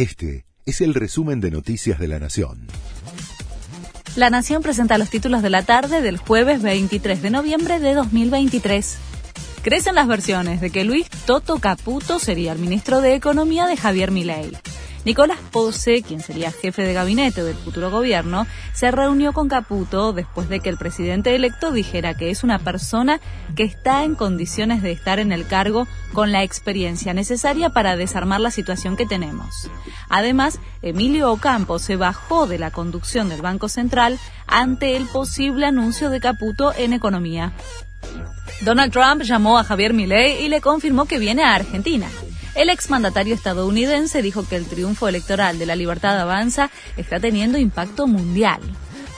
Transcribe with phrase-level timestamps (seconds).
[0.00, 2.68] Este es el resumen de Noticias de la Nación.
[4.16, 8.96] La Nación presenta los títulos de la tarde del jueves 23 de noviembre de 2023.
[9.60, 14.10] Crecen las versiones de que Luis Toto Caputo sería el ministro de Economía de Javier
[14.10, 14.56] Milei.
[15.04, 20.48] Nicolás Pose, quien sería jefe de gabinete del futuro gobierno, se reunió con Caputo después
[20.48, 23.18] de que el presidente electo dijera que es una persona
[23.56, 28.40] que está en condiciones de estar en el cargo con la experiencia necesaria para desarmar
[28.40, 29.70] la situación que tenemos.
[30.10, 36.10] Además, Emilio Ocampo se bajó de la conducción del Banco Central ante el posible anuncio
[36.10, 37.52] de Caputo en economía.
[38.62, 42.08] Donald Trump llamó a Javier Milei y le confirmó que viene a Argentina.
[42.60, 48.06] El exmandatario estadounidense dijo que el triunfo electoral de la libertad avanza está teniendo impacto
[48.06, 48.60] mundial.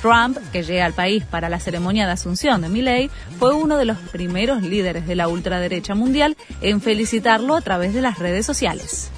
[0.00, 3.10] Trump, que llega al país para la ceremonia de asunción de Milley,
[3.40, 8.00] fue uno de los primeros líderes de la ultraderecha mundial en felicitarlo a través de
[8.00, 9.10] las redes sociales.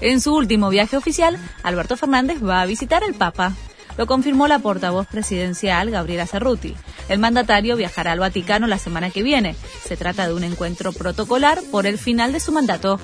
[0.00, 3.52] En su último viaje oficial, Alberto Fernández va a visitar al Papa.
[3.98, 6.74] Lo confirmó la portavoz presidencial Gabriela Cerruti.
[7.10, 9.54] El mandatario viajará al Vaticano la semana que viene.
[9.84, 12.98] Se trata de un encuentro protocolar por el final de su mandato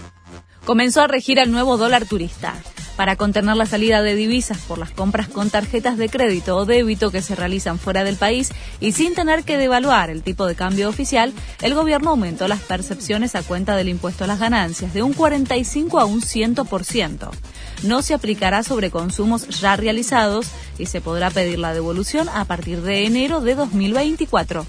[0.64, 2.54] comenzó a regir el nuevo dólar turista.
[2.96, 7.10] Para contener la salida de divisas por las compras con tarjetas de crédito o débito
[7.10, 10.88] que se realizan fuera del país y sin tener que devaluar el tipo de cambio
[10.88, 11.32] oficial,
[11.62, 15.98] el gobierno aumentó las percepciones a cuenta del impuesto a las ganancias de un 45
[15.98, 17.30] a un 100%.
[17.84, 20.46] No se aplicará sobre consumos ya realizados
[20.78, 24.66] y se podrá pedir la devolución a partir de enero de 2024.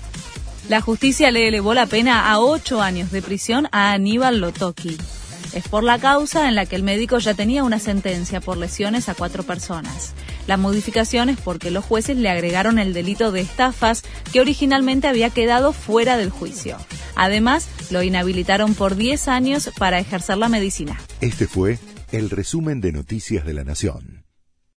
[0.69, 4.97] La justicia le elevó la pena a ocho años de prisión a Aníbal Lotoki.
[5.53, 9.07] Es por la causa en la que el médico ya tenía una sentencia por lesiones
[9.07, 10.13] a cuatro personas.
[10.47, 15.29] La modificación es porque los jueces le agregaron el delito de estafas que originalmente había
[15.29, 16.77] quedado fuera del juicio.
[17.15, 20.99] Además, lo inhabilitaron por 10 años para ejercer la medicina.
[21.21, 21.77] Este fue
[22.11, 24.23] el resumen de Noticias de la Nación.